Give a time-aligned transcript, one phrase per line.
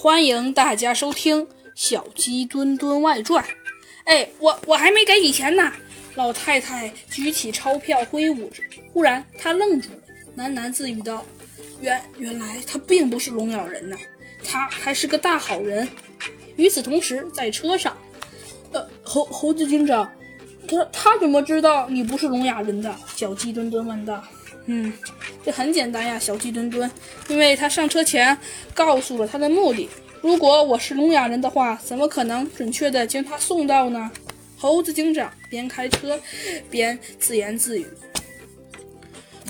[0.00, 3.44] 欢迎大家收听《小鸡墩墩外传》。
[4.04, 5.72] 哎，我我还没给你钱呢！
[6.14, 9.98] 老太太举起钞票挥舞着，忽然她愣住了，
[10.36, 11.26] 喃喃自语道
[11.82, 13.96] ：“原原来他并不是聋哑人呐，
[14.44, 15.88] 他还是个大好人。”
[16.54, 17.98] 与此同时，在车上，
[18.70, 20.08] 呃，猴猴子警长，
[20.68, 22.94] 他他怎么知道你不是聋哑人的？
[23.16, 24.22] 小鸡墩墩问道。
[24.66, 24.92] 嗯，
[25.42, 26.90] 这很简单呀，小鸡墩墩，
[27.28, 28.36] 因为他上车前
[28.74, 29.88] 告诉了他的目的。
[30.20, 34.10] 如果我是聋哑人的话，怎么可能准确的将他送到呢？
[34.58, 36.20] 猴子警长边开车
[36.70, 37.86] 边自言自语。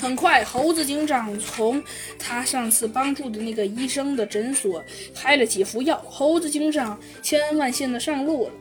[0.01, 1.83] 很快，猴子警长从
[2.19, 6.01] 他上次帮助的那个医生的诊所开了几服药。
[6.07, 8.53] 猴子警长千恩万谢的上路了。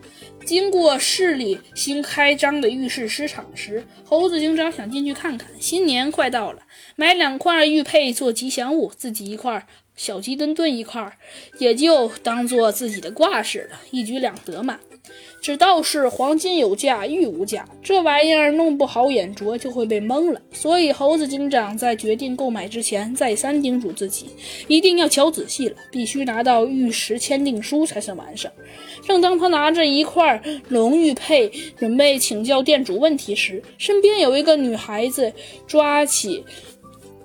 [0.47, 5.49] 经过市里新开张的浴室市场时，猴子警长想进去看看。
[5.59, 6.61] 新年快到了，
[6.95, 11.17] 买两块玉佩做吉祥物，自己一块，小鸡墩墩一块，
[11.59, 14.79] 也就当做自己的挂饰了，一举两得嘛。
[15.39, 20.41] 只道是黄金有价，玉无价，这玩意儿弄不好眼拙就会被蒙了。
[20.51, 24.31] 所以猴子警长在决定购买之前，再三叮嘱自己，
[24.67, 28.53] 一定要瞧仔细了，必须拿到玉石签订书才算完事儿。
[29.07, 30.36] 正当他拿着一块
[30.69, 35.31] 龙玉佩准备请教店主问题时，身边有一个女孩子
[35.67, 36.43] 抓起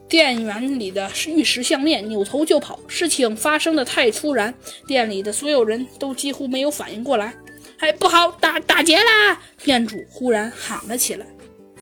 [0.09, 2.79] 店员里的玉石项链，扭头就跑。
[2.87, 4.53] 事情发生的太突然，
[4.87, 7.35] 店里的所有人都几乎没有反应过来。
[7.79, 9.41] 哎，不好，打打劫啦！
[9.65, 11.27] 店主忽然喊了起来。